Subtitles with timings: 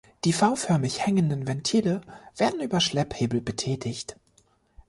[0.25, 2.01] Die V-förmig hängenden Ventile
[2.35, 4.17] werden über Schlepphebel betätigt.